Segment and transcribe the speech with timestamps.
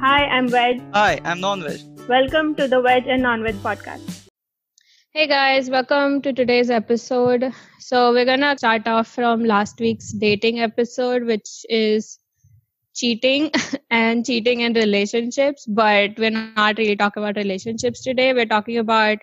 [0.00, 0.80] Hi, I'm Veg.
[0.94, 2.08] Hi, I'm Non-Veg.
[2.08, 4.28] Welcome to the Veg and Non-Veg podcast.
[5.10, 7.52] Hey guys, welcome to today's episode.
[7.80, 12.18] So we're gonna start off from last week's dating episode, which is
[12.94, 13.50] cheating
[13.90, 15.66] and cheating in relationships.
[15.66, 18.32] But we're not really talking about relationships today.
[18.32, 19.18] We're talking about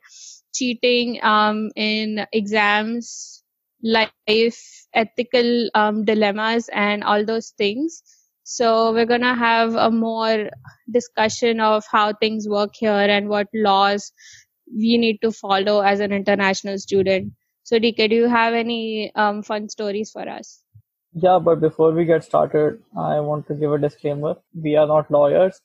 [0.54, 3.42] cheating um, in exams,
[3.82, 8.04] life, ethical um, dilemmas, and all those things.
[8.50, 10.50] So we're gonna have a more
[10.90, 14.14] discussion of how things work here and what laws
[14.74, 17.34] we need to follow as an international student.
[17.64, 20.64] So DK, do you have any um, fun stories for us?
[21.12, 24.36] Yeah, but before we get started, I want to give a disclaimer.
[24.56, 25.60] We are not lawyers,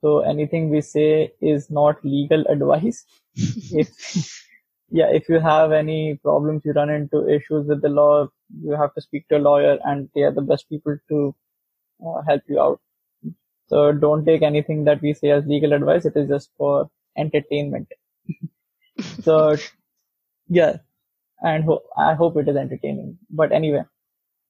[0.00, 3.04] so anything we say is not legal advice.
[3.34, 3.88] if
[4.90, 8.28] yeah, if you have any problems, you run into issues with the law,
[8.62, 11.34] you have to speak to a lawyer, and they are the best people to
[12.06, 12.80] uh, help you out.
[13.68, 16.04] So don't take anything that we say as legal advice.
[16.06, 17.88] It is just for entertainment.
[19.22, 19.56] so
[20.48, 20.78] yeah,
[21.42, 23.18] and ho- I hope it is entertaining.
[23.30, 23.84] But anyway,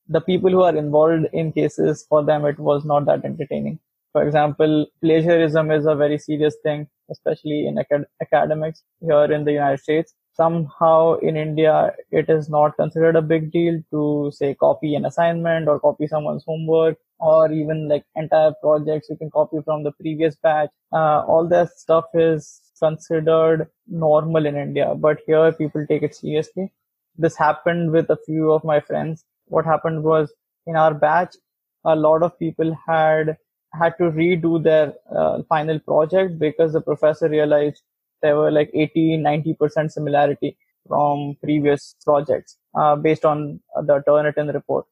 [0.08, 3.80] the people who are involved in cases for them, it was not that entertaining.
[4.12, 9.52] For example, plagiarism is a very serious thing, especially in acad- academics here in the
[9.52, 10.14] United States.
[10.34, 15.68] Somehow in India, it is not considered a big deal to say copy an assignment
[15.68, 20.36] or copy someone's homework or even like entire projects you can copy from the previous
[20.36, 20.70] batch.
[20.92, 26.72] Uh, all that stuff is considered normal in India, but here people take it seriously.
[27.16, 29.24] This happened with a few of my friends.
[29.46, 30.32] What happened was
[30.66, 31.34] in our batch,
[31.84, 33.36] a lot of people had
[33.74, 37.82] had to redo their uh, final project because the professor realized
[38.22, 44.86] there were like 80, 90% similarity from previous projects uh, based on the Turnitin report.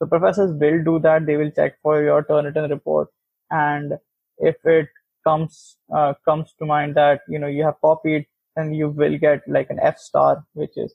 [0.00, 1.26] The professors will do that.
[1.26, 3.08] They will check for your Turnitin report.
[3.50, 3.94] And
[4.38, 4.88] if it
[5.24, 8.26] comes, uh, comes to mind that, you know, you have copied,
[8.56, 10.94] then you will get like an F star, which is,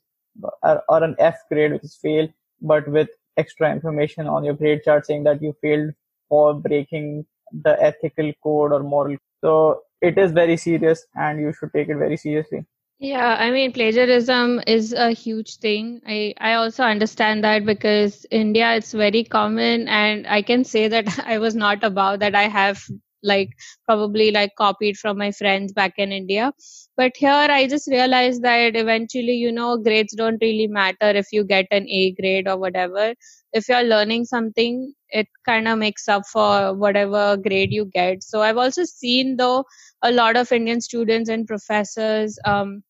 [0.63, 2.27] or, or an F grade, which is fail,
[2.61, 5.91] but with extra information on your grade chart saying that you failed
[6.29, 9.17] for breaking the ethical code or moral.
[9.41, 12.65] So it is very serious and you should take it very seriously.
[12.99, 16.01] Yeah, I mean plagiarism is a huge thing.
[16.07, 21.07] I I also understand that because India it's very common and I can say that
[21.33, 22.81] I was not above that I have
[23.23, 23.49] like
[23.85, 26.53] probably like copied from my friends back in India.
[26.95, 31.43] But here I just realized that eventually, you know, grades don't really matter if you
[31.43, 33.13] get an A grade or whatever.
[33.51, 38.23] If you're learning something, it kind of makes up for whatever grade you get.
[38.23, 39.65] So I've also seen though
[40.01, 42.83] a lot of Indian students and professors um,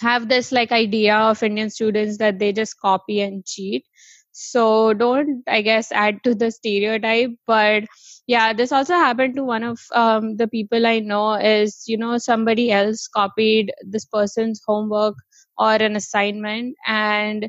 [0.00, 3.84] have this like idea of Indian students that they just copy and cheat.
[4.32, 7.30] So don't, I guess, add to the stereotype.
[7.46, 7.84] But
[8.26, 11.34] yeah, this also happened to one of um, the people I know.
[11.34, 15.14] Is you know somebody else copied this person's homework
[15.56, 17.48] or an assignment, and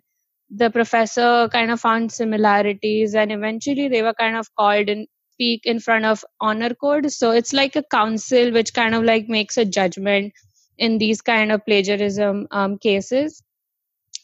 [0.49, 5.65] the professor kind of found similarities, and eventually they were kind of called and speak
[5.65, 7.11] in front of honor code.
[7.11, 10.33] So it's like a council which kind of like makes a judgment
[10.77, 13.41] in these kind of plagiarism um, cases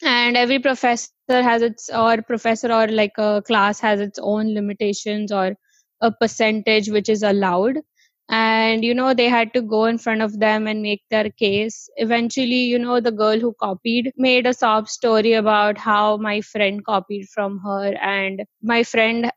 [0.03, 5.31] and every professor has its or professor or like a class has its own limitations
[5.31, 5.55] or
[6.01, 7.77] a percentage which is allowed
[8.31, 11.89] and you know they had to go in front of them and make their case.
[11.97, 16.85] Eventually you know the girl who copied made a sob story about how my friend
[16.85, 19.31] copied from her and my friend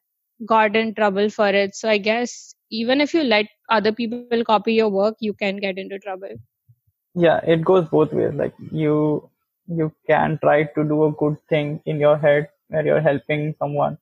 [0.47, 1.75] got in trouble for it.
[1.75, 5.61] So i guess even if you let other people copy your work you can get
[5.61, 6.17] into trouble.
[7.15, 8.35] Yeah it goes both ways.
[8.35, 9.29] Like you
[9.67, 13.99] you can try to do a good thing in your head where you're helping someone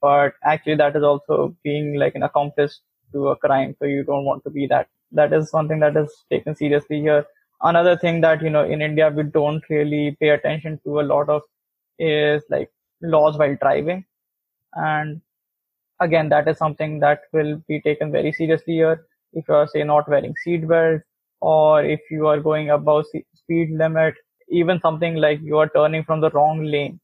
[0.00, 2.80] but actually that is also being like an accomplice
[3.12, 6.10] to a crime so you don't want to be that that is something that is
[6.30, 7.24] taken seriously here
[7.62, 11.28] another thing that you know in india we don't really pay attention to a lot
[11.28, 11.42] of
[11.98, 12.70] is like
[13.02, 14.04] laws while driving
[14.74, 15.20] and
[16.00, 19.82] again that is something that will be taken very seriously here if you are say
[19.84, 21.02] not wearing seat belt
[21.40, 23.04] or if you are going above
[23.34, 24.14] speed limit,
[24.50, 26.98] even something like you are turning from the wrong lane.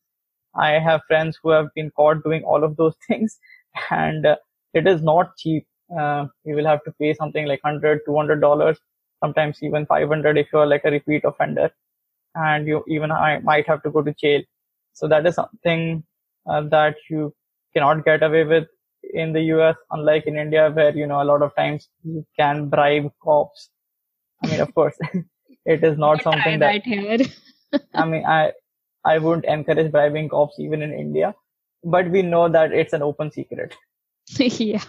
[0.57, 3.39] I have friends who have been caught doing all of those things
[3.91, 4.37] and uh,
[4.75, 5.67] it is not cheap.
[5.99, 8.77] Uh, you will have to pay something like 100 $200,
[9.23, 11.71] sometimes even 500 if you are like a repeat offender
[12.35, 14.43] and you even I might have to go to jail.
[14.93, 16.05] So that is something
[16.49, 17.35] uh, that you
[17.75, 18.69] cannot get away with
[19.13, 22.69] in the US, unlike in India, where, you know, a lot of times you can
[22.69, 23.71] bribe cops
[24.43, 24.97] I mean, of course,
[25.67, 26.77] it is not something that.
[27.95, 28.53] I mean, I
[29.05, 31.35] I wouldn't encourage bribing cops even in India,
[31.85, 33.75] but we know that it's an open secret.
[34.39, 34.83] yeah.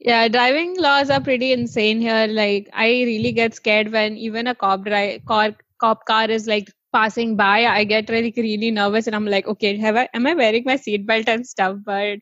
[0.00, 2.26] Yeah, driving laws are pretty insane here.
[2.26, 4.84] Like, I really get scared when even a cop
[5.26, 7.66] car cop car is like passing by.
[7.66, 10.76] I get really really nervous, and I'm like, okay, have I am I wearing my
[10.76, 11.76] seatbelt and stuff?
[11.84, 12.18] But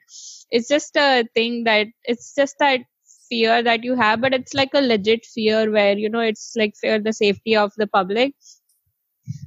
[0.50, 2.80] it's just a thing that it's just that
[3.28, 6.74] fear that you have, but it's like a legit fear where you know it's like
[6.80, 8.34] fear the safety of the public.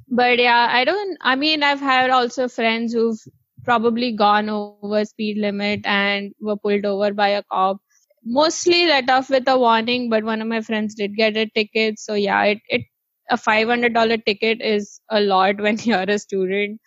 [0.09, 1.17] But yeah, I don't.
[1.21, 3.19] I mean, I've had also friends who've
[3.63, 7.77] probably gone over speed limit and were pulled over by a cop.
[8.23, 11.99] Mostly let off with a warning but one of my friends did get a ticket.
[11.99, 12.81] So yeah it, it
[13.29, 16.79] a $500 ticket is a lot when you're a student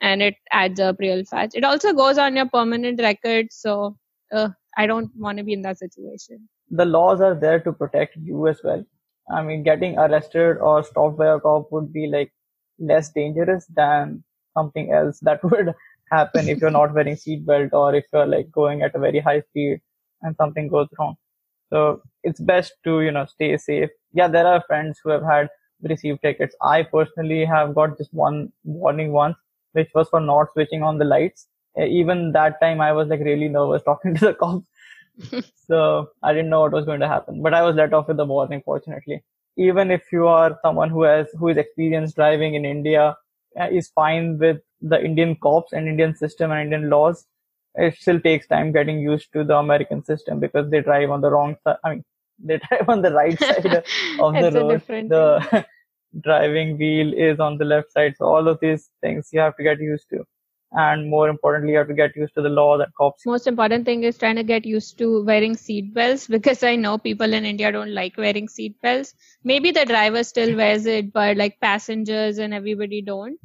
[0.00, 1.54] and it adds up real fast.
[1.54, 3.46] It also goes on your permanent record.
[3.50, 3.96] So
[4.32, 6.48] uh, i don't want to be in that situation.
[6.70, 8.84] The laws are there to protect you as well.
[9.30, 12.32] I mean getting arrested or stopped by a cop would be like
[12.78, 14.24] less dangerous than
[14.56, 15.74] something else that would
[16.10, 19.40] happen if you're not wearing seatbelt or if you're like going at a very high
[19.40, 19.80] speed
[20.22, 21.16] and something goes wrong.
[21.72, 23.90] So it's best to, you know, stay safe.
[24.12, 25.48] Yeah, there are friends who have had
[25.82, 26.54] received tickets.
[26.62, 29.36] I personally have got just one warning once,
[29.72, 31.48] which was for not switching on the lights.
[31.78, 34.66] Even that time I was like really nervous talking to the cops.
[35.66, 38.16] so I didn't know what was going to happen, but I was let off with
[38.16, 39.22] the warning, fortunately.
[39.56, 43.16] Even if you are someone who has, who is experienced driving in India,
[43.60, 44.58] uh, is fine with
[44.88, 47.26] the Indian cops and Indian system and Indian laws,
[47.74, 51.30] it still takes time getting used to the American system because they drive on the
[51.30, 51.76] wrong side.
[51.84, 52.04] I mean,
[52.44, 54.82] they drive on the right side of the road.
[55.08, 55.64] The
[56.22, 58.14] driving wheel is on the left side.
[58.18, 60.24] So all of these things you have to get used to.
[60.76, 63.24] And more importantly, you have to get used to the law that cops.
[63.24, 66.98] Most important thing is trying to get used to wearing seat belts because I know
[66.98, 69.14] people in India don't like wearing seat belts.
[69.44, 73.38] Maybe the driver still wears it, but like passengers and everybody don't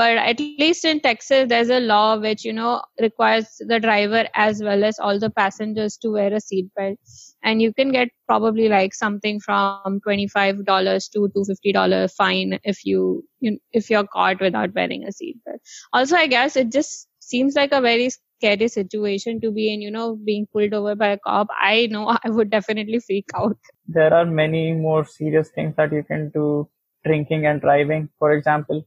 [0.00, 2.70] but at least in texas there's a law which you know
[3.06, 6.96] requires the driver as well as all the passengers to wear a seatbelt
[7.42, 13.58] and you can get probably like something from $25 to $250 fine if you, you
[13.72, 17.80] if you're caught without wearing a seatbelt also i guess it just seems like a
[17.80, 21.48] very scary situation to be in you know being pulled over by a cop.
[21.62, 23.58] I know i would definitely freak out.
[23.86, 26.68] There are many more serious things that you can do
[27.04, 28.86] drinking and driving for example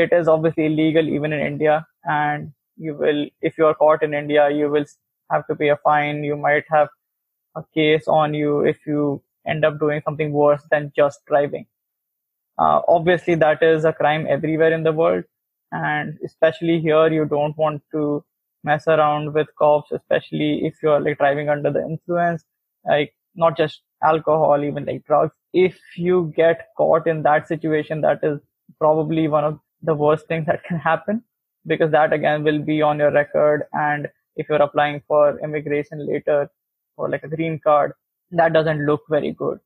[0.00, 1.86] it is obviously illegal even in India.
[2.04, 4.86] And you will, if you are caught in India, you will
[5.30, 6.24] have to pay a fine.
[6.24, 6.88] You might have
[7.56, 11.66] a case on you if you end up doing something worse than just driving.
[12.58, 15.24] Uh, obviously, that is a crime everywhere in the world.
[15.72, 18.24] And especially here, you don't want to
[18.64, 22.44] mess around with cops, especially if you're like driving under the influence,
[22.86, 25.34] like not just alcohol, even like drugs.
[25.52, 28.40] If you get caught in that situation, that is
[28.78, 31.22] probably one of the worst thing that can happen
[31.66, 33.64] because that again will be on your record.
[33.72, 36.50] And if you're applying for immigration later
[36.96, 37.92] or like a green card,
[38.32, 39.58] that doesn't look very good.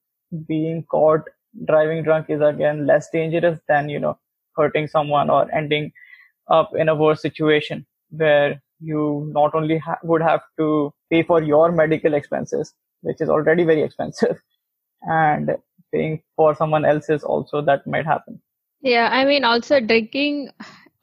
[0.49, 1.23] Being caught
[1.67, 4.19] driving drunk is again less dangerous than, you know,
[4.57, 5.93] hurting someone or ending
[6.49, 11.43] up in a worse situation where you not only ha- would have to pay for
[11.43, 14.41] your medical expenses, which is already very expensive,
[15.03, 15.57] and
[15.93, 18.41] paying for someone else's also that might happen.
[18.85, 20.51] Yeah, I mean, also drinking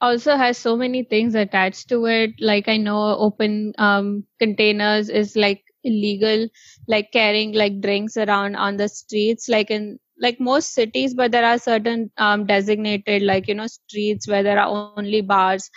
[0.01, 2.31] also has so many things attached to it.
[2.39, 6.47] Like I know open um, containers is like illegal,
[6.87, 11.45] like carrying like drinks around on the streets, like in like most cities, but there
[11.45, 15.69] are certain um, designated like you know streets where there are only bars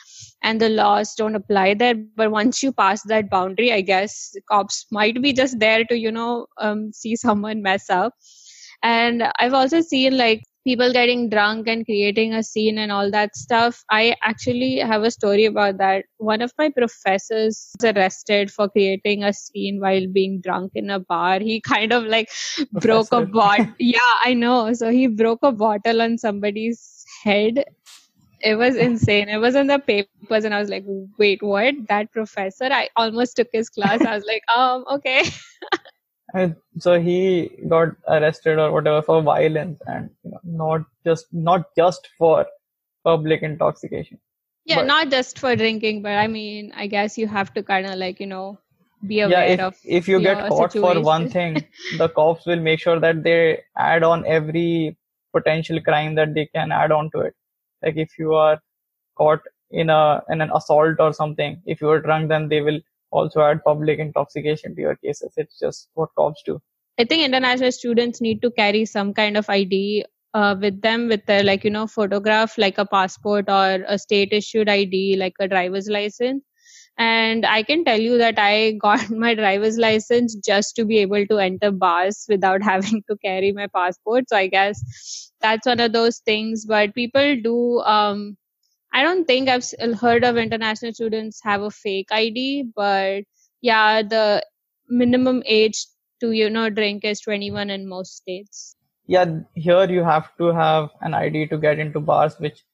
[0.42, 1.94] and the laws don't apply there.
[1.94, 6.12] But once you pass that boundary, I guess cops might be just there to you
[6.12, 8.14] know um, see someone mess up.
[8.82, 13.36] And I've also seen like people getting drunk and creating a scene and all that
[13.36, 13.84] stuff.
[13.90, 16.06] I actually have a story about that.
[16.18, 20.98] One of my professors was arrested for creating a scene while being drunk in a
[20.98, 21.40] bar.
[21.40, 22.30] He kind of like
[22.72, 23.66] broke a bottle.
[23.78, 24.72] yeah, I know.
[24.72, 27.64] So he broke a bottle on somebody's head.
[28.40, 29.28] It was insane.
[29.28, 30.84] It was in the papers, and I was like,
[31.18, 31.74] "Wait, what?
[31.88, 34.02] That professor?" I almost took his class.
[34.02, 35.22] I was like, "Um, okay."
[36.78, 42.08] So he got arrested or whatever for violence and you know, not just not just
[42.18, 42.46] for
[43.04, 44.18] public intoxication.
[44.64, 47.86] Yeah, but, not just for drinking, but I mean, I guess you have to kind
[47.86, 48.58] of like you know
[49.06, 49.76] be aware yeah, if, of.
[49.84, 50.96] If you get caught situation.
[50.96, 51.64] for one thing,
[51.98, 54.96] the cops will make sure that they add on every
[55.32, 57.34] potential crime that they can add on to it.
[57.82, 58.60] Like if you are
[59.16, 62.80] caught in a in an assault or something, if you are drunk, then they will
[63.14, 65.32] also add public intoxication to your cases.
[65.36, 66.60] It's just what cops do.
[66.98, 70.04] I think international students need to carry some kind of ID
[70.34, 74.32] uh, with them with their like you know photograph like a passport or a state
[74.32, 76.42] issued ID like a driver's license
[76.98, 81.26] and i can tell you that i got my driver's license just to be able
[81.26, 85.92] to enter bars without having to carry my passport so i guess that's one of
[85.92, 88.36] those things but people do um
[88.94, 89.66] i don't think i've
[90.00, 92.46] heard of international students have a fake id
[92.76, 93.24] but
[93.60, 94.24] yeah the
[94.88, 95.86] minimum age
[96.20, 98.76] to you know drink is 21 in most states.
[99.06, 102.64] Yeah here you have to have an id to get into bars which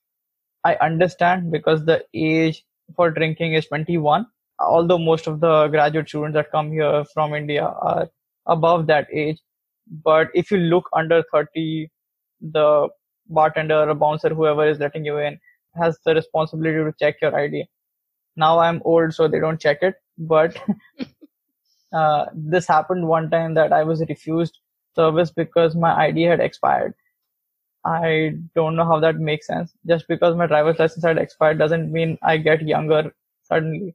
[0.64, 2.64] i understand because the age
[2.96, 4.26] for drinking is 21
[4.60, 8.08] although most of the graduate students that come here from india are
[8.46, 9.40] above that age.
[10.04, 11.90] But if you look under 30
[12.40, 12.88] the
[13.28, 15.38] bartender or bouncer whoever is letting you in
[15.74, 17.64] has the responsibility to check your id
[18.36, 20.56] now i'm old so they don't check it but
[21.92, 24.58] uh, this happened one time that i was refused
[24.94, 26.94] service because my id had expired
[27.84, 29.72] I don't know how that makes sense.
[29.86, 33.94] Just because my driver's license had expired doesn't mean I get younger suddenly.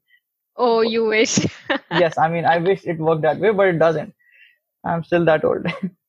[0.57, 1.39] Oh, you wish.
[1.91, 4.13] yes, I mean, I wish it worked that way, but it doesn't.
[4.85, 5.65] I'm still that old.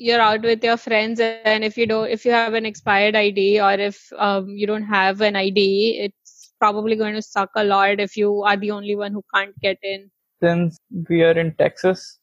[0.00, 3.60] You're out with your friends, and if you don't, if you have an expired ID
[3.60, 8.00] or if um, you don't have an ID, it's probably going to suck a lot
[8.00, 10.10] if you are the only one who can't get in.
[10.42, 10.78] Since
[11.10, 12.18] we are in Texas,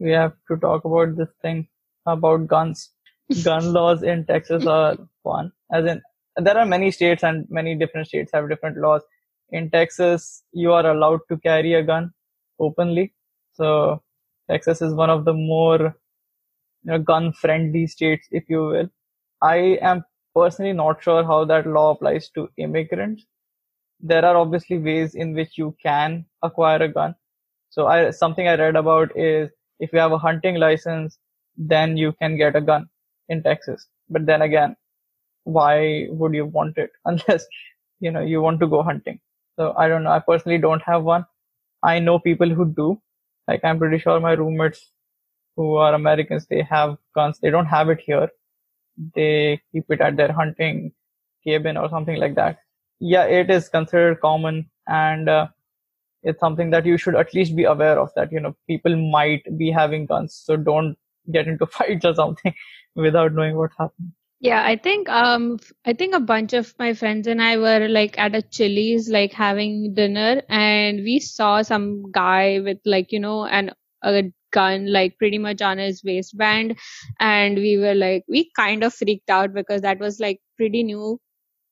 [0.00, 1.68] we have to talk about this thing
[2.06, 2.90] about guns
[3.44, 5.52] gun laws in Texas are fun.
[5.72, 6.02] As in,
[6.36, 9.02] there are many states and many different states have different laws.
[9.50, 12.10] In Texas, you are allowed to carry a gun
[12.58, 13.14] openly.
[13.52, 14.02] So
[14.50, 15.96] Texas is one of the more
[16.84, 18.88] you know, gun friendly states, if you will.
[19.42, 23.26] I am personally not sure how that law applies to immigrants.
[24.00, 27.14] There are obviously ways in which you can acquire a gun.
[27.70, 31.18] So I, something I read about is if you have a hunting license,
[31.56, 32.88] then you can get a gun
[33.28, 33.88] in Texas.
[34.10, 34.76] But then again,
[35.44, 37.46] why would you want it unless
[38.00, 39.20] you know you want to go hunting?
[39.58, 40.12] So I don't know.
[40.12, 41.26] I personally don't have one.
[41.82, 43.00] I know people who do.
[43.48, 44.90] Like I'm pretty sure my roommates
[45.56, 47.38] who are Americans, they have guns.
[47.40, 48.28] They don't have it here.
[49.14, 50.92] They keep it at their hunting
[51.46, 52.58] cabin or something like that.
[53.00, 55.48] Yeah, it is considered common and uh,
[56.22, 59.42] it's something that you should at least be aware of that, you know, people might
[59.58, 60.34] be having guns.
[60.34, 60.96] So don't
[61.32, 62.54] get into fights or something
[62.94, 64.12] without knowing what happened.
[64.40, 68.18] Yeah, I think um I think a bunch of my friends and I were like
[68.18, 73.46] at a Chili's like having dinner and we saw some guy with like, you know,
[73.46, 73.70] an
[74.02, 76.78] a gun like pretty much on his waistband.
[77.18, 81.18] And we were like we kind of freaked out because that was like pretty new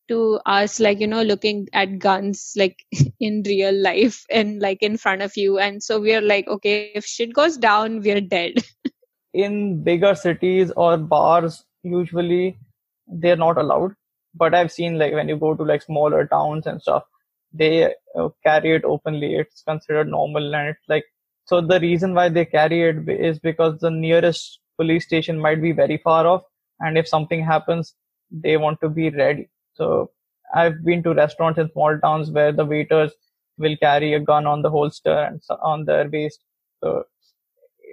[0.09, 2.85] to us like you know looking at guns like
[3.21, 5.59] in real life and like in front of you.
[5.59, 8.55] And so we are like okay if shit goes down we're dead.
[9.33, 12.59] In bigger cities or bars usually
[13.07, 13.95] they're not allowed.
[14.35, 17.05] But i've seen like when you go to like smaller towns and stuff
[17.53, 19.35] they uh, carry it openly.
[19.35, 21.05] It's considered normal and it's like
[21.45, 25.73] so the reason why they carry it is because the nearest police station might be
[25.73, 26.43] very far off
[26.81, 27.95] and if something happens
[28.31, 30.11] they want to be ready so
[30.55, 33.13] i've been to restaurants in small towns where the waiters
[33.59, 36.41] will carry a gun on the holster and on their waist
[36.83, 37.05] so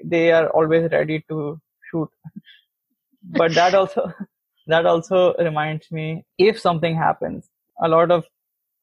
[0.03, 2.09] they are always ready to shoot.
[3.23, 4.13] but that also
[4.67, 7.49] that also reminds me if something happens,
[7.81, 8.25] a lot of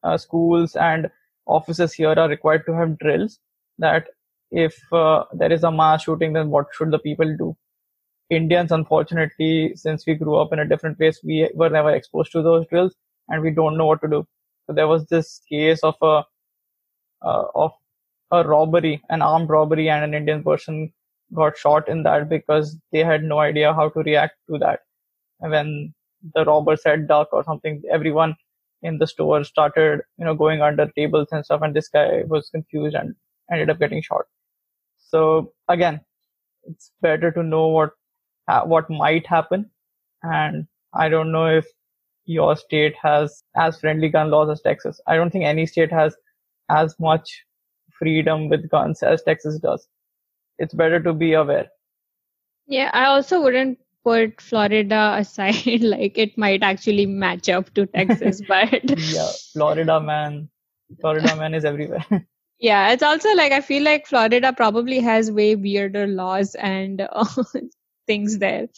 [0.02, 1.10] uh, schools and
[1.46, 3.38] offices here are required to have drills
[3.78, 4.06] that
[4.54, 7.56] if uh, there is a mass shooting, then what should the people do?
[8.30, 12.42] Indians, unfortunately, since we grew up in a different place, we were never exposed to
[12.42, 12.94] those drills
[13.28, 14.26] and we don't know what to do.
[14.66, 16.22] So there was this case of a
[17.22, 17.72] uh, of
[18.30, 20.92] a robbery, an armed robbery, and an Indian person
[21.34, 24.80] got shot in that because they had no idea how to react to that.
[25.40, 25.94] And when
[26.34, 28.36] the robber said duck or something, everyone
[28.82, 31.62] in the store started, you know, going under tables and stuff.
[31.62, 33.14] And this guy was confused and
[33.50, 34.24] ended up getting shot.
[35.14, 36.00] So again,
[36.64, 37.90] it's better to know what,
[38.64, 39.70] what might happen.
[40.22, 41.66] And I don't know if
[42.24, 45.00] your state has as friendly gun laws as Texas.
[45.06, 46.16] I don't think any state has
[46.68, 47.44] as much
[47.98, 49.86] freedom with guns as Texas does
[50.58, 51.66] it's better to be aware.
[52.66, 55.82] Yeah, I also wouldn't put Florida aside.
[55.82, 60.48] like it might actually match up to Texas, but yeah, Florida man,
[61.00, 62.04] Florida man is everywhere.
[62.58, 67.26] yeah, it's also like I feel like Florida probably has way weirder laws and uh,
[68.06, 68.68] things there.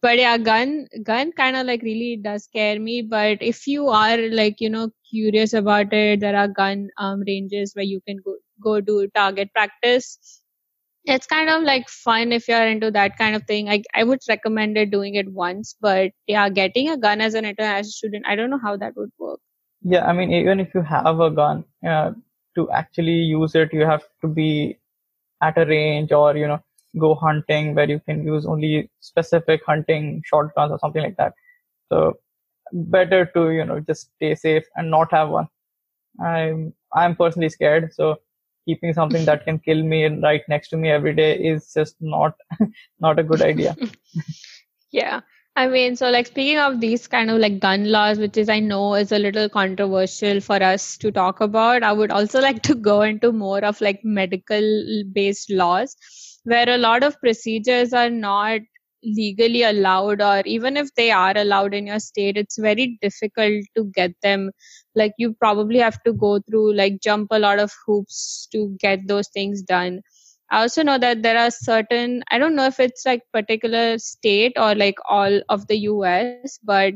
[0.00, 3.02] But yeah, gun gun kind of like really does scare me.
[3.02, 7.74] But if you are like you know curious about it, there are gun um, ranges
[7.74, 10.42] where you can go go do target practice
[11.04, 13.68] it's kind of like fun if you're into that kind of thing.
[13.68, 17.44] I I would recommend it doing it once, but yeah, getting a gun as an
[17.44, 19.40] international student, I don't know how that would work.
[19.82, 22.12] Yeah, I mean, even if you have a gun, uh,
[22.54, 24.78] to actually use it, you have to be
[25.42, 26.62] at a range or, you know,
[26.98, 31.34] go hunting where you can use only specific hunting shotguns or something like that.
[31.90, 32.18] So
[32.72, 35.48] better to, you know, just stay safe and not have one.
[36.22, 37.92] I'm, I'm personally scared.
[37.94, 38.16] So
[38.66, 42.34] keeping something that can kill me right next to me every day is just not,
[43.00, 43.76] not a good idea.
[44.90, 45.20] yeah.
[45.56, 48.60] I mean, so like speaking of these kind of like gun laws, which is I
[48.60, 52.74] know is a little controversial for us to talk about, I would also like to
[52.74, 55.96] go into more of like medical based laws
[56.44, 58.60] where a lot of procedures are not
[59.04, 63.84] legally allowed or even if they are allowed in your state it's very difficult to
[63.94, 64.50] get them.
[64.94, 69.06] Like you probably have to go through like jump a lot of hoops to get
[69.08, 70.00] those things done
[70.52, 74.52] I also know that there are certain, I don't know if it's like particular state
[74.56, 76.92] or like all of the US, but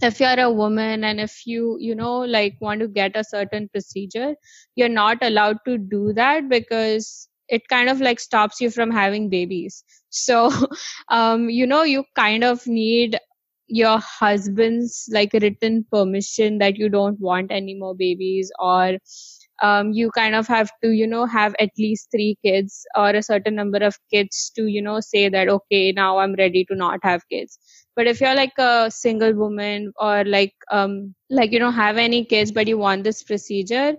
[0.00, 3.68] if you're a woman and if you, you know, like want to get a certain
[3.68, 4.34] procedure,
[4.76, 9.28] you're not allowed to do that because it kind of like stops you from having
[9.28, 9.84] babies.
[10.08, 10.50] So,
[11.10, 13.18] um, you know, you kind of need
[13.68, 18.96] your husband's like written permission that you don't want any more babies or
[19.62, 23.22] um, you kind of have to you know have at least three kids or a
[23.22, 27.00] certain number of kids to you know say that okay now i'm ready to not
[27.02, 27.58] have kids.
[27.96, 32.24] But if you're like a single woman or like um like you don't have any
[32.24, 33.96] kids but you want this procedure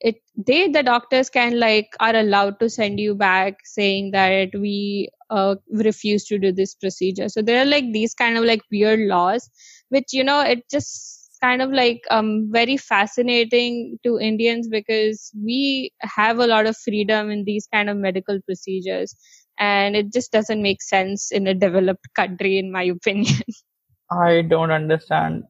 [0.00, 5.08] it they the doctors can like are allowed to send you back saying that we
[5.30, 7.28] uh, refuse to do this procedure.
[7.28, 9.48] So there are like these kind of like weird laws
[9.90, 15.92] which you know it just kind of like um, very fascinating to Indians because we
[16.00, 19.14] have a lot of freedom in these kind of medical procedures,
[19.58, 23.42] and it just doesn't make sense in a developed country, in my opinion.
[24.10, 25.44] I don't understand.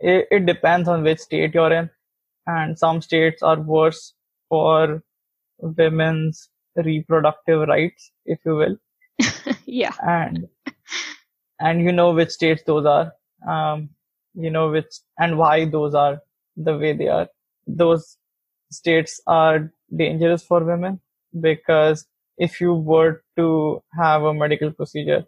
[0.00, 1.90] It, it depends on which state you're in,
[2.46, 4.14] and some states are worse
[4.48, 5.02] for
[5.58, 8.76] women's reproductive rights, if you will.
[9.66, 9.92] yeah.
[10.00, 10.46] And
[11.60, 13.12] and you know which states those are.
[13.48, 13.90] Um,
[14.34, 16.20] you know which and why those are
[16.56, 17.28] the way they are.
[17.66, 18.16] Those
[18.70, 21.00] states are dangerous for women
[21.40, 25.24] because if you were to have a medical procedure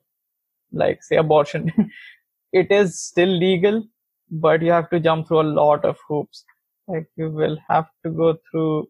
[0.73, 1.73] like say abortion
[2.53, 3.83] it is still legal
[4.31, 6.45] but you have to jump through a lot of hoops.
[6.87, 8.89] Like you will have to go through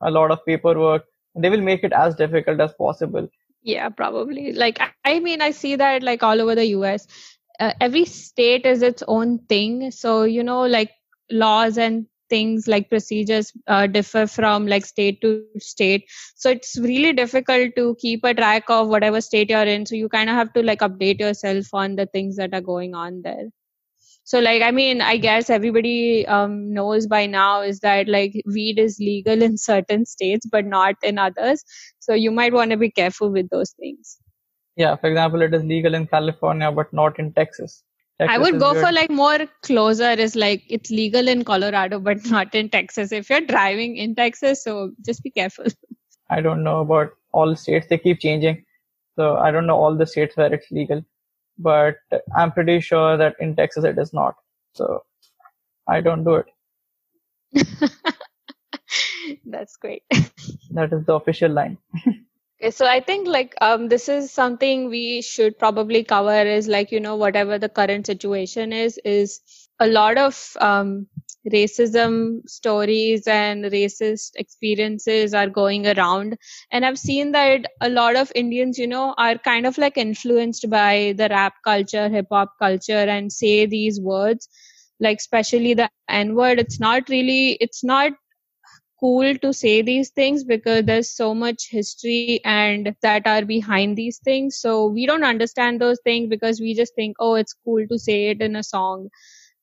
[0.00, 1.04] a lot of paperwork.
[1.36, 3.28] They will make it as difficult as possible.
[3.62, 4.52] Yeah probably.
[4.52, 7.06] Like i mean i see that like all over the us
[7.60, 9.90] uh, every state is its own thing.
[9.90, 10.90] So you know like
[11.30, 16.04] laws and things like procedures uh, differ from like state to state.
[16.36, 19.86] So it's really difficult to keep a track of whatever state you're in.
[19.86, 22.94] So you kind of have to like update yourself on the things that are going
[22.94, 23.48] on there.
[24.24, 28.78] So like i mean i guess everybody um, knows by now is that like weed
[28.78, 31.62] is legal in certain states but not in others.
[32.00, 34.18] So you might want to be careful with those things
[34.76, 37.82] yeah, for example, it is legal in California but not in Texas.
[38.18, 38.86] Texas I would go weird.
[38.86, 43.12] for like more closer is like it's legal in Colorado but not in Texas.
[43.12, 45.66] If you're driving in Texas, so just be careful.
[46.30, 47.86] I don't know about all states.
[47.88, 48.64] They keep changing.
[49.16, 51.04] So I don't know all the states where it's legal,
[51.58, 51.96] but
[52.36, 54.34] I'm pretty sure that in Texas it is not.
[54.72, 55.04] So
[55.86, 56.46] I don't do it.
[59.46, 60.02] That's great.
[60.70, 61.78] that is the official line.
[62.70, 67.00] So I think like um, this is something we should probably cover is like you
[67.00, 69.40] know whatever the current situation is is
[69.80, 71.06] a lot of um,
[71.52, 76.38] racism stories and racist experiences are going around.
[76.70, 80.68] And i've seen that a lot of indians you know are kind of like influenced
[80.70, 84.48] by the rap culture hip hop culture and say these words
[85.00, 88.12] like especially the n word it's not really it's not
[89.04, 94.18] cool to say these things because there's so much history and that are behind these
[94.18, 94.56] things.
[94.56, 98.28] So we don't understand those things because we just think, oh, it's cool to say
[98.28, 99.10] it in a song.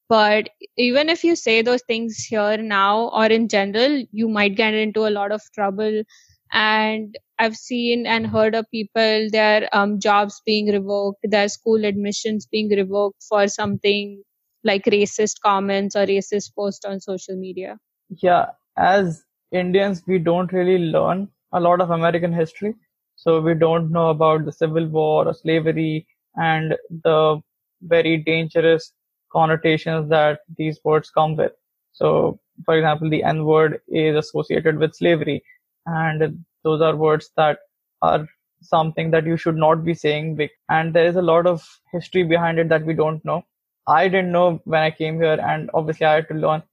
[0.08, 4.75] But even if you say those things here now or in general, you might get
[4.75, 6.04] into a lot of trouble.
[6.51, 12.45] And I've seen and heard of people, their um, jobs being revoked, their school admissions
[12.45, 14.21] being revoked for something
[14.63, 17.80] like racist comments or racist posts on social media.
[18.21, 22.76] Yeah, as Indians, we don't really learn a lot of American history.
[23.16, 27.42] So we don't know about the Civil War or slavery and the
[27.82, 28.94] very dangerous
[29.32, 31.52] connotations that these words come with.
[31.94, 35.44] So, for example, the N word is associated with slavery
[35.86, 37.60] and those are words that
[38.02, 38.28] are
[38.62, 40.50] something that you should not be saying.
[40.70, 43.44] And there is a lot of history behind it that we don't know.
[43.88, 46.64] I didn't know when I came here and obviously I had to learn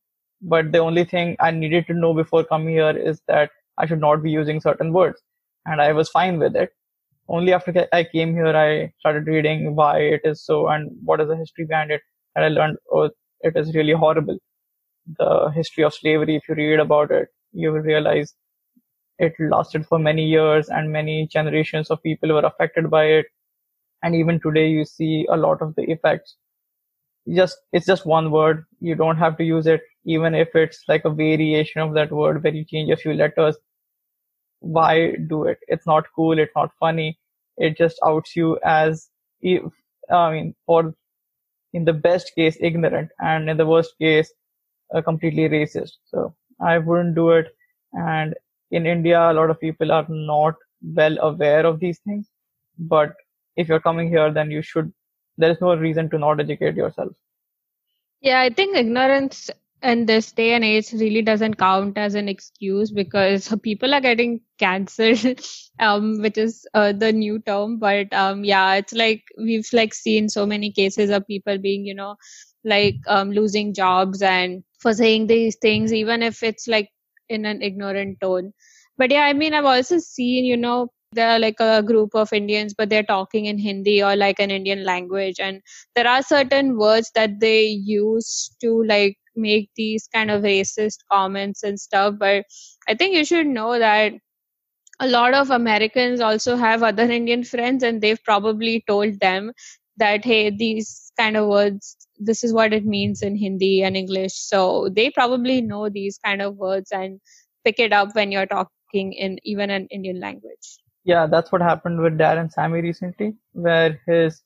[0.42, 4.00] but the only thing I needed to know before coming here is that I should
[4.00, 5.22] not be using certain words.
[5.66, 6.72] And I was fine with it.
[7.28, 11.28] Only after I came here, I started reading why it is so and what is
[11.28, 12.02] the history behind it.
[12.34, 14.38] And I learned, oh, it is really horrible.
[15.18, 18.34] The history of slavery, if you read about it, you will realize
[19.18, 23.26] it lasted for many years and many generations of people were affected by it.
[24.02, 26.36] And even today, you see a lot of the effects.
[27.34, 28.64] Just, it's just one word.
[28.80, 32.42] You don't have to use it, even if it's like a variation of that word
[32.42, 33.56] where you change a few letters.
[34.60, 35.58] Why do it?
[35.68, 36.38] It's not cool.
[36.38, 37.18] It's not funny.
[37.56, 39.08] It just outs you as,
[39.40, 39.62] if,
[40.10, 40.94] I mean, or
[41.74, 44.32] in the best case, ignorant and in the worst case,
[44.94, 45.92] uh, completely racist.
[46.06, 47.54] So I wouldn't do it.
[47.92, 48.34] And
[48.70, 52.28] in India, a lot of people are not well aware of these things.
[52.78, 53.14] But
[53.56, 54.92] if you're coming here, then you should,
[55.38, 57.12] there is no reason to not educate yourself.
[58.20, 59.50] Yeah, I think ignorance
[59.82, 64.40] in this day and age really doesn't count as an excuse because people are getting
[64.58, 65.40] cancelled
[65.80, 70.28] um, which is uh, the new term but um, yeah it's like we've like seen
[70.28, 72.16] so many cases of people being you know
[72.64, 76.90] like um, losing jobs and for saying these things even if it's like
[77.28, 78.52] in an ignorant tone.
[78.96, 82.32] But yeah, I mean, I've also seen, you know, there are like a group of
[82.32, 85.36] Indians, but they're talking in Hindi or like an Indian language.
[85.40, 85.62] And
[85.94, 91.62] there are certain words that they use to like make these kind of racist comments
[91.62, 92.14] and stuff.
[92.18, 92.44] But
[92.88, 94.12] I think you should know that
[95.00, 99.52] a lot of Americans also have other Indian friends and they've probably told them
[99.96, 104.34] that, hey, these kind of words this is what it means in Hindi and English.
[104.34, 107.20] So they probably know these kind of words and
[107.64, 110.78] pick it up when you're talking in even an Indian language.
[111.08, 114.42] Yeah, that's what happened with Darren Sammy recently, where his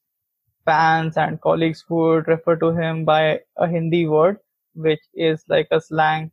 [0.66, 4.38] fans and colleagues would refer to him by a Hindi word,
[4.74, 6.32] which is like a slang,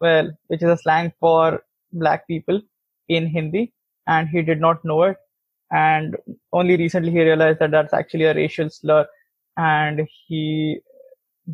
[0.00, 2.62] well, which is a slang for black people
[3.08, 3.72] in Hindi,
[4.08, 5.18] and he did not know it.
[5.72, 6.16] And
[6.52, 9.06] only recently he realized that that's actually a racial slur
[9.58, 10.80] and he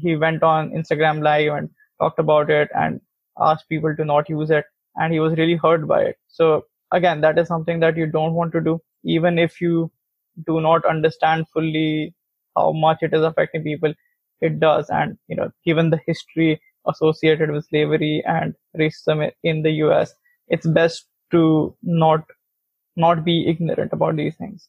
[0.01, 3.01] he went on Instagram live and talked about it and
[3.41, 6.19] asked people to not use it and he was really hurt by it.
[6.29, 9.91] So again, that is something that you don't want to do even if you
[10.47, 12.15] do not understand fully
[12.57, 13.93] how much it is affecting people
[14.41, 14.89] it does.
[14.91, 20.15] And you know given the history associated with slavery and racism in the US
[20.49, 22.25] it's best to not
[22.97, 24.69] not be ignorant about these things.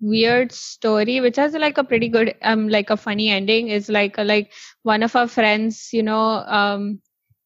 [0.00, 4.18] Weird story which has like a pretty good um like a funny ending is like
[4.18, 7.00] a, like one of our friends you know um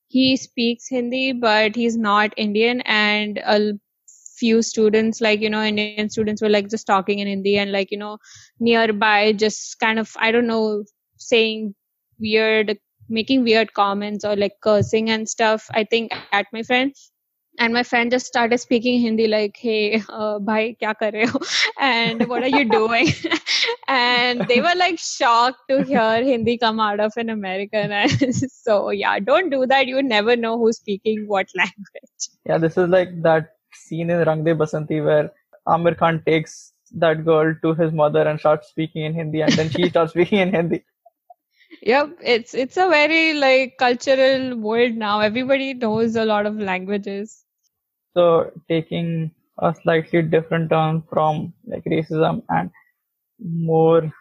[0.08, 3.74] he speaks hindi but he's not indian and a
[4.38, 7.90] few students like you know indian students were like just talking in hindi and like
[7.90, 8.16] you know
[8.60, 10.84] nearby just kind of i don't know
[11.16, 11.74] saying
[12.18, 16.92] weird making weird comments or like cursing and stuff i think at my friend
[17.58, 21.40] and my friend just started speaking Hindi like, "Hey, uh, bhai, kya kar rahe ho?
[21.88, 23.08] And what are you doing?"
[23.96, 27.94] and they were like shocked to hear Hindi come out of an American.
[28.32, 29.86] so yeah, don't do that.
[29.86, 32.30] You never know who's speaking what language.
[32.44, 35.32] Yeah, this is like that scene in Rang De Basanti where
[35.66, 39.70] Aamir Khan takes that girl to his mother and starts speaking in Hindi, and then
[39.70, 40.84] she starts speaking in Hindi.
[41.82, 45.20] Yep it's it's a very like cultural world now.
[45.20, 47.44] Everybody knows a lot of languages.
[48.14, 52.70] So taking a slightly different turn from like racism and
[53.38, 54.12] more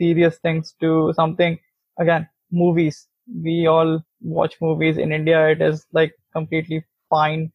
[0.00, 1.58] serious things to something
[1.98, 3.08] again movies.
[3.42, 4.98] We all watch movies.
[4.98, 7.52] In india it is like completely fine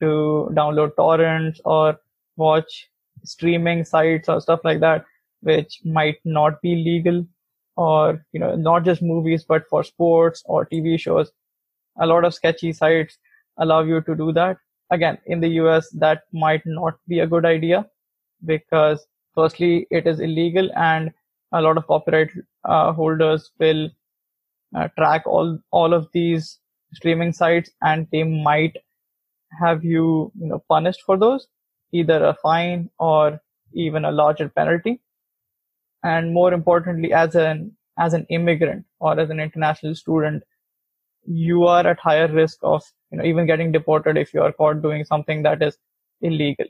[0.00, 1.98] to download torrents or
[2.36, 2.88] watch
[3.24, 5.04] streaming sites or stuff like that
[5.42, 7.26] which might not be legal
[7.76, 11.32] or you know not just movies but for sports or tv shows.
[12.00, 13.18] A lot of sketchy sites
[13.58, 14.56] allow you to do that.
[14.90, 17.86] Again, in the US, that might not be a good idea
[18.44, 21.12] because firstly, it is illegal and
[21.52, 22.30] a lot of copyright
[22.64, 23.88] uh, holders will
[24.76, 26.58] uh, track all, all of these
[26.94, 28.76] streaming sites and they might
[29.60, 31.46] have you, you know, punished for those,
[31.92, 33.40] either a fine or
[33.72, 35.00] even a larger penalty.
[36.02, 40.42] And more importantly, as an, as an immigrant or as an international student,
[41.26, 44.82] you are at higher risk of you know even getting deported if you are caught
[44.82, 45.76] doing something that is
[46.22, 46.66] illegal.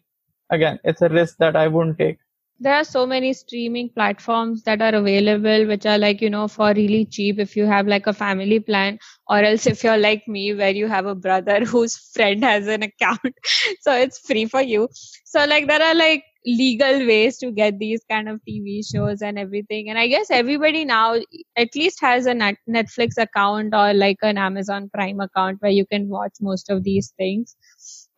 [0.51, 2.19] Again it's a risk that i wouldn't take
[2.61, 6.73] there are so many streaming platforms that are available which are like you know for
[6.75, 10.55] really cheap if you have like a family plan or else if you're like me
[10.55, 13.21] where you have a brother whose friend has an account.
[13.81, 14.89] So it's free for you.
[15.25, 19.39] So like there are like legal ways to get these kind of tv shows and
[19.39, 19.91] everything.
[19.91, 21.15] And i guess everybody now
[21.57, 26.09] at least has a netflix account or like an amazon prime account where you can
[26.09, 27.57] watch most of these things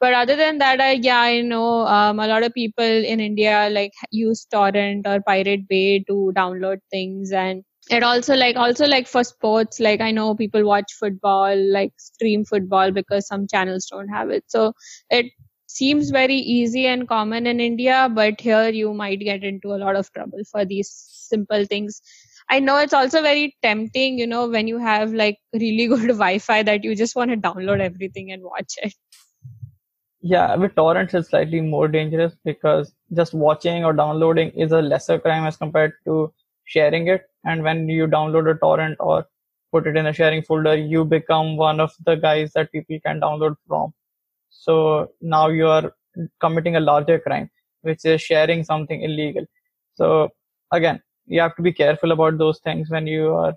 [0.01, 2.85] but other than that i yeah i know um, a lot of people
[3.15, 7.33] in india like use torrent or pirate bay to download things.
[7.33, 11.93] And it also like also like for sports like i know people watch football like
[11.99, 14.45] stream football because some channels don't have it.
[14.49, 14.73] So
[15.11, 15.27] it
[15.67, 19.97] seems very easy and common in india but here you might get into a lot
[19.97, 22.01] of trouble for these simple things.
[22.49, 26.63] I know it's also very tempting you know when you have like really good wi-fi
[26.65, 28.95] that you just want to download everything and watch it
[30.23, 35.19] yeah with torrents it's slightly more dangerous because just watching or downloading is a lesser
[35.19, 36.33] crime as compared to
[36.65, 37.23] sharing it.
[37.45, 39.27] And when you download a torrent or
[39.73, 43.21] put it in a sharing folder you become one of the guys that people can
[43.21, 43.93] download from.
[44.51, 45.95] So now you are
[46.41, 47.51] committing a larger crime
[47.83, 49.45] which is sharing something illegal.
[49.95, 50.31] So
[50.73, 53.55] again you have to be careful about those things when you are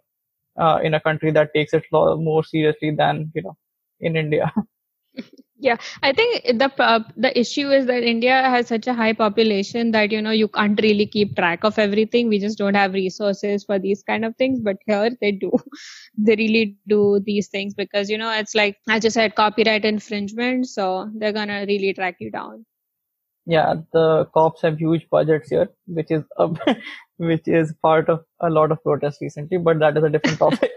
[0.60, 3.58] uh, in a country that takes it more seriously than you know
[4.02, 4.52] in india
[5.64, 9.92] yeah i think the uh, the issue is that india has such a high population
[9.96, 12.28] that you know you can't really keep track of everything.
[12.30, 15.52] We just don't have resources for these kind of things but here they do.
[16.26, 20.68] They really do these things because you know it's like i just said copyright infringement
[20.68, 22.66] so they're gonna really track you down.
[23.46, 26.50] Yeah the cops have huge budgets here which is a,
[27.18, 30.72] which is part of a lot of protests recently but that is a different topic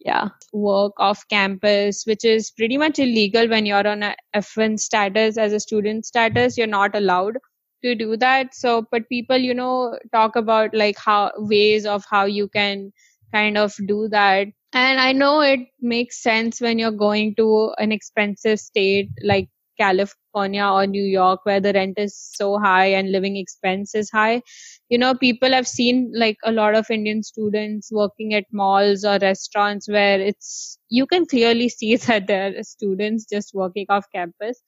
[0.00, 0.28] yeah.
[0.52, 5.36] Work off campus which is pretty much illegal when you're on a f1 status.
[5.38, 7.38] As a student status you're not allowed
[7.84, 8.54] to do that.
[8.54, 12.92] So but people you know talk about like how ways of how you can
[13.32, 14.48] kind of do that.
[14.72, 19.48] And i know it makes sense when you're going to an expensive state like
[19.80, 24.42] California or New York where the rent is so high and living expense is high.
[24.88, 29.18] You know, people have seen like a lot of Indian students working at malls or
[29.18, 34.60] restaurants where it's, you can clearly see that they're students just working off campus.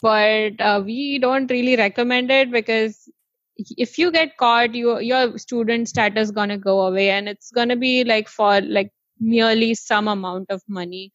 [0.00, 2.98] But uh, we don't really recommend it because
[3.56, 8.02] if you get caught, you, your student status gonna go away and it's gonna be
[8.02, 11.12] like for like merely some amount of money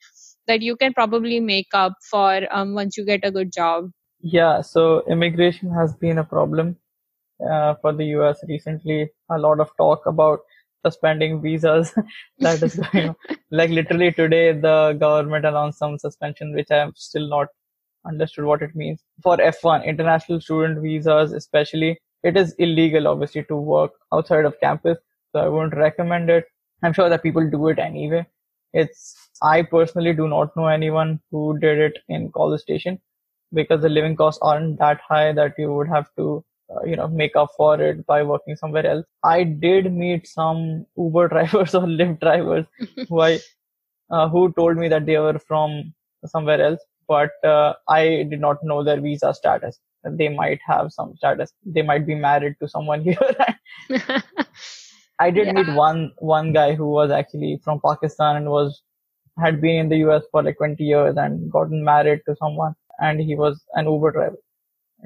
[0.48, 3.90] that you can probably make up for um, once you get a good job?
[4.22, 6.78] Yeah, so immigration has been a problem
[7.52, 9.10] uh, for the US recently.
[9.30, 10.40] A lot of talk about
[10.86, 11.94] suspending visas.
[12.40, 13.16] That is going
[13.52, 17.48] like literally today the government announced some suspension which i have still not
[18.06, 19.04] understood what it means.
[19.24, 24.98] For f1 international student visas especially it is illegal obviously to work outside of campus.
[25.32, 26.46] So i wouldn't recommend it.
[26.84, 28.26] I'm sure that people do it anyway.
[28.74, 33.00] It's I personally do not know anyone who did it in College Station
[33.54, 37.08] because the living costs aren't that high that you would have to uh, you know
[37.08, 39.06] make up for it by working somewhere else.
[39.24, 42.66] I did meet some Uber drivers or Lyft drivers
[43.10, 43.40] who I
[44.10, 45.94] uh, who told me that they were from
[46.26, 49.80] somewhere else, but uh, I did not know their visa status.
[50.04, 51.52] They might have some status.
[51.66, 53.18] They might be married to someone here.
[55.20, 55.54] I did yeah.
[55.54, 58.84] meet one one guy who was actually from Pakistan and was
[59.40, 63.20] had been in the US for like 20 years and gotten married to someone and
[63.20, 64.38] he was an Uber driver.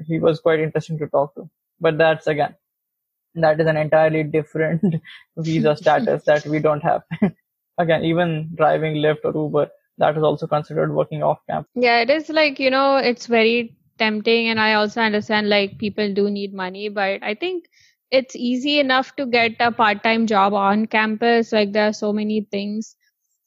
[0.06, 1.48] He was quite interesting to talk to.
[1.80, 2.54] But that's again,
[3.34, 4.82] that is an entirely different
[5.36, 7.02] visa status that we don't have.
[7.78, 11.70] again, even driving Lyft or Uber, that is also considered working off campus.
[11.74, 16.12] Yeah, it is like, you know, it's very tempting and I also understand like people
[16.12, 17.66] do need money, but I think
[18.10, 22.46] it's easy enough to get a part-time job on campus like there are so many
[22.50, 22.94] things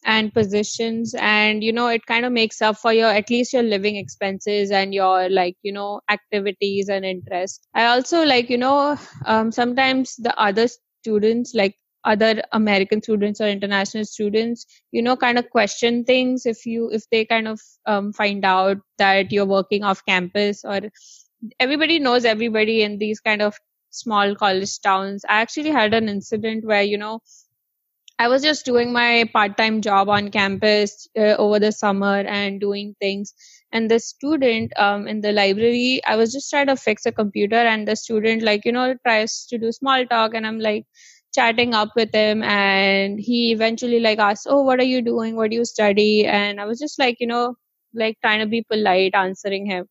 [0.05, 3.63] and positions and you know it kind of makes up for your at least your
[3.63, 8.97] living expenses and your like you know activities and interest i also like you know
[9.25, 10.67] um, sometimes the other
[11.01, 16.65] students like other american students or international students you know kind of question things if
[16.65, 20.81] you if they kind of um, find out that you're working off campus or
[21.59, 23.57] everybody knows everybody in these kind of
[23.91, 25.23] small college towns.
[25.27, 27.21] I actually had an incident where, you know,
[28.19, 32.59] I was just doing my part time job on campus uh, over the summer and
[32.59, 33.33] doing things.
[33.71, 37.55] And the student um, in the library, I was just trying to fix a computer,
[37.57, 40.85] and the student, like, you know, tries to do small talk, and I'm like,
[41.33, 45.35] chatting up with him and he eventually like asked oh what are you doing?
[45.35, 46.25] What do you study?
[46.25, 47.55] And i was just like you know
[47.93, 49.85] like trying to be polite answering him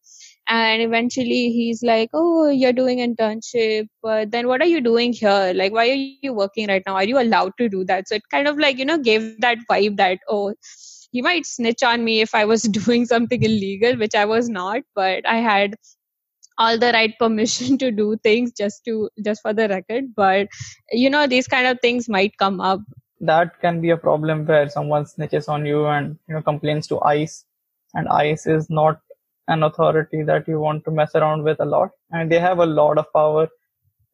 [0.49, 5.53] and eventually he's like oh you're doing internship but then what are you doing here?
[5.55, 6.95] Like why are you working right now?
[6.95, 8.09] Are you allowed to do that?
[8.09, 10.55] So it kind of like you know gave that vibe that oh
[11.13, 14.83] he might snitch on me if i was doing something illegal which i was not
[14.97, 15.77] but i had
[16.59, 20.15] all the right permission to do things just to just for the record.
[20.15, 20.49] But
[20.91, 22.81] you know these kind of things might come up.
[23.21, 27.01] That can be a problem where someone snitches on you and you know complains to
[27.03, 27.45] ice
[27.95, 29.01] and ice is not
[29.49, 31.91] an authority that you want to mess around with a lot.
[32.11, 33.49] And they have a lot of power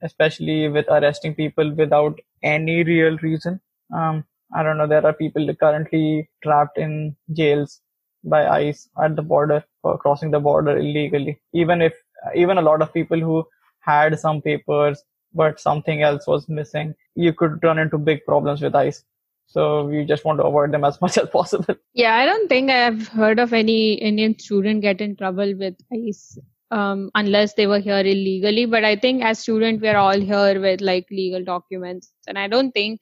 [0.03, 3.61] especially with arresting people without any real reason.
[3.95, 7.81] Um, i don't know there are people currently trapped in jails
[8.25, 11.41] by ice at the border for crossing the border illegally.
[11.55, 11.95] Even if
[12.35, 13.45] even a lot of people who
[13.81, 15.03] had some papers
[15.35, 19.05] but something else was missing you could run into big problems with ice
[19.53, 21.75] so we just want to avoid them as much as possible.
[21.95, 26.39] Yeah i don't think i've heard of any indian student get in trouble with ice
[26.73, 28.65] um, unless they were here illegally.
[28.65, 32.13] But i think as student we're all here with like legal documents.
[32.29, 33.01] And i don't think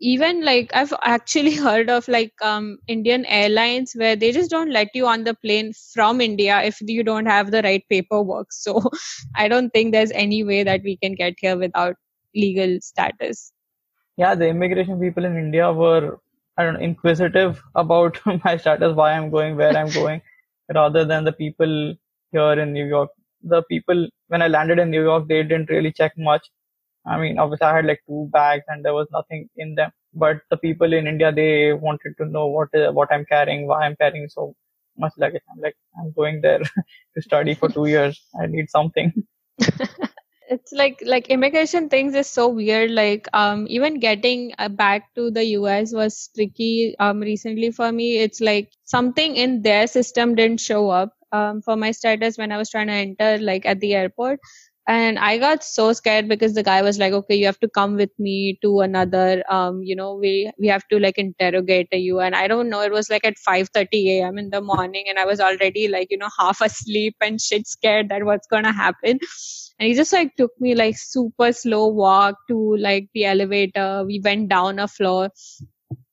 [0.00, 4.88] even like i've actually heard of like um indian airlines where they just don't let
[4.94, 8.48] you on the plane from india if you don't have the right paperwork.
[8.64, 8.82] So
[9.36, 11.94] i don't think there's any way that we can get here without
[12.34, 13.53] legal status
[14.22, 16.18] yeah the immigration people in india were
[16.58, 20.20] i don't know inquisitive about my status why i'm going where i'm going
[20.80, 21.74] rather than the people
[22.32, 23.10] here in new york
[23.54, 26.46] the people when i landed in new york they didn't really check much
[27.06, 29.90] I mean, obviously I had like two bags and there was nothing in them.
[30.14, 33.82] But the people in India, they wanted to know what is, what I'm carrying, why
[33.86, 34.54] I'm carrying so
[34.98, 35.42] much luggage.
[35.52, 36.60] I'm like, I'm going there
[37.16, 38.22] to study for two years.
[38.40, 39.12] I need something.
[40.50, 45.30] It's like like immigration things is so weird like um even getting uh, back to
[45.30, 48.18] the us was tricky um recently for me.
[48.18, 52.56] It's like something in their system didn't show up um for my status when i
[52.58, 54.38] was trying to enter like at the airport
[54.86, 57.96] and i got so scared because the guy was like okay you have to come
[57.96, 62.20] with me to another um you know we we have to like interrogate you.
[62.20, 64.36] And i don't know it was like at 5:30 a.m.
[64.38, 68.10] in the morning and i was already like you know half asleep and shit scared
[68.10, 69.18] that what's going to happen.
[69.78, 74.04] And he just like took me like super slow walk to like the elevator.
[74.06, 75.30] We went down a floor.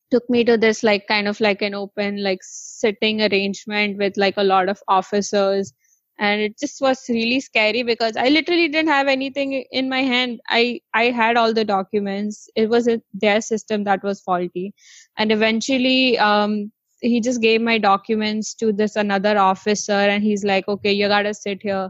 [0.10, 4.34] Took me to this like kind of like an open like sitting arrangement with like
[4.38, 5.74] a lot of officers
[6.22, 10.42] and it just was really scary because i literally didn't have anything in my hand.
[10.50, 12.50] I i had all the documents.
[12.56, 14.74] It was a, their system that was faulty.
[15.18, 20.68] And eventually um he just gave my documents to this another officer and he's like
[20.70, 21.90] okay you gotta sit here.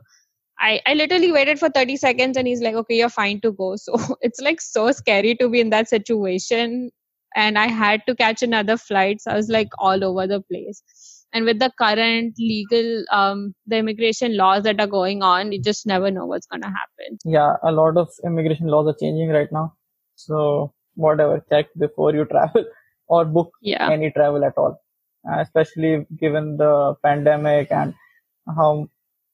[0.60, 3.76] I, I literally waited for 30 seconds and he's like okay you're fine to go.
[3.86, 6.91] So it's like so scary to be in that situation.
[7.36, 9.22] And i had to catch another flight.
[9.22, 10.84] So i was like all over the place
[11.34, 15.86] and with the current legal um, the immigration laws that are going on you just
[15.86, 17.17] never know what's going to happen.
[17.26, 19.74] Yeah a lot of immigration laws are changing right now.
[20.15, 22.65] So whatever check before you travel
[23.08, 23.89] or book yeah.
[23.89, 24.82] any travel at all.
[25.30, 27.94] Uh, especially given the pandemic and
[28.56, 28.88] how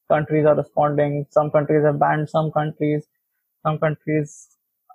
[0.09, 1.25] countries are responding.
[1.31, 3.05] Some countries have banned some countries.
[3.65, 4.47] Some countries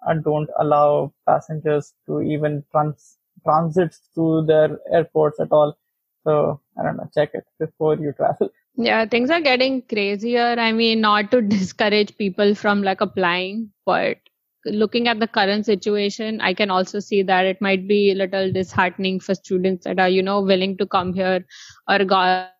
[0.06, 5.76] uh, don't allow passengers to even trans- transit through their airports at all
[6.24, 8.50] so I don't know, check it before you travel.
[8.76, 10.56] Yeah, things are getting crazier.
[10.58, 14.18] I mean, not to discourage people from like applying, but
[14.64, 18.52] looking at the current situation, I can also see that it might be a little
[18.52, 21.44] disheartening for students that are, you know, willing to come here
[21.88, 22.50] or got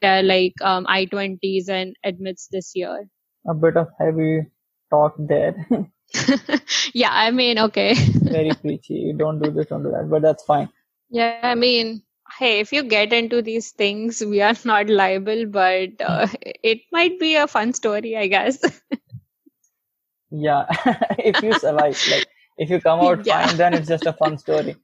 [0.00, 3.08] their like um, I-20s and admits this year.
[3.48, 4.46] A bit of heavy
[4.90, 5.54] talk there.
[6.94, 7.94] yeah, I mean, okay.
[7.94, 9.14] Very preachy.
[9.16, 10.68] Don't do this, don't do that, but that's fine.
[11.10, 12.02] Yeah, I mean,
[12.38, 17.18] hey, if you get into these things, we are not liable, but uh, it might
[17.18, 18.58] be a fun story, I guess.
[20.30, 20.66] yeah,
[21.18, 22.26] if you survive, like
[22.58, 23.46] if you come out yeah.
[23.46, 24.76] fine, then it's just a fun story.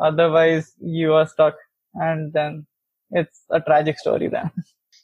[0.00, 1.56] Otherwise, you are stuck,
[1.94, 2.66] and then
[3.10, 4.50] it's a tragic story then.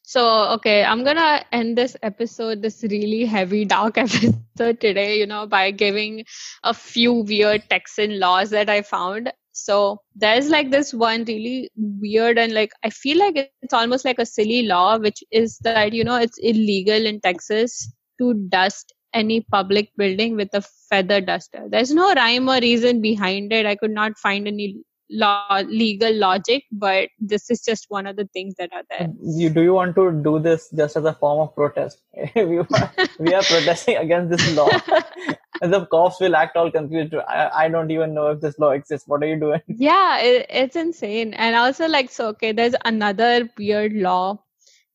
[0.06, 5.46] So, okay, I'm gonna end this episode, this really heavy, dark episode today, you know,
[5.46, 6.24] by giving
[6.62, 9.32] a few weird Texan laws that I found.
[9.54, 14.18] So there's like this one really weird and like I feel like it's almost like
[14.18, 19.42] a silly law, which is that you know it's illegal in Texas to dust any
[19.42, 21.66] public building with a feather duster.
[21.68, 23.64] There's no rhyme or reason behind it.
[23.64, 28.28] I could not find any law legal logic, but this is just one of the
[28.32, 29.08] things that are there.
[29.22, 32.02] You do you want to do this just as a form of protest?
[32.34, 34.68] we, are, we are protesting against this law.
[35.70, 37.14] the cops will act all confused.
[37.14, 39.08] I, I don't even know if this law exists.
[39.08, 39.62] What are you doing?
[39.68, 41.34] Yeah, it, it's insane.
[41.34, 44.42] And also, like, so okay, there's another weird law,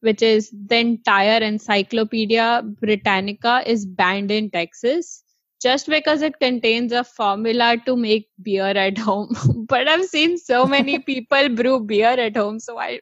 [0.02, 5.24] which is the entire Encyclopedia Britannica is banned in Texas
[5.62, 9.36] just because it contains a formula to make beer at home.
[9.70, 13.02] but I've seen so many people brew beer at home, so I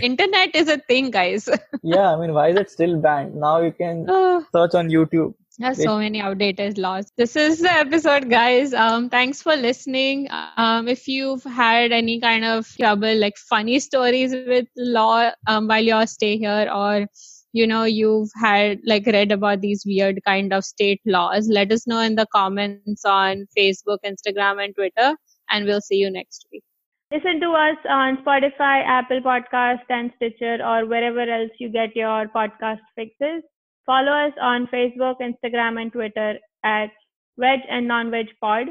[0.00, 1.48] internet is a thing guys
[1.82, 3.34] yeah, I mean, why is it still banned?
[3.36, 5.34] Now you can Oh, search on YouTube.
[5.58, 7.10] There's Which- so many outdated laws.
[7.16, 8.72] This is the episode guys.
[8.72, 10.28] Um thanks for listening.
[10.56, 15.82] Um if you've had any kind of trouble like funny stories with law um while
[15.82, 17.06] you stay here or
[17.52, 21.86] you know you've had like read about these weird kind of state laws let us
[21.86, 25.16] know in the comments on facebook instagram and twitter
[25.50, 26.62] and we'll see you next week.
[27.10, 32.28] Listen to us on Spotify, Apple Podcast, and Stitcher, or wherever else you get your
[32.28, 33.42] podcast fixes.
[33.88, 36.90] Follow us on Facebook, Instagram, and Twitter at
[37.38, 38.66] Veg and Non-Veg Pod.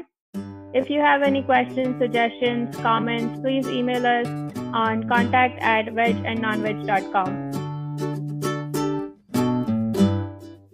[0.72, 4.28] If you have any questions, suggestions, comments, please email us
[4.72, 7.57] on contact at vegandnonveg.com.